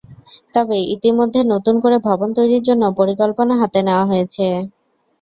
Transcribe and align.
তবে 0.53 0.77
ইতিমধ্যে 0.95 1.41
নতুন 1.53 1.75
করে 1.83 1.97
ভবন 2.07 2.29
তৈরির 2.37 2.63
জন্য 2.67 2.83
পরিকল্পনা 2.99 3.53
হাতে 3.61 3.79
নেওয়া 3.87 4.05
হয়েছে। 4.05 4.45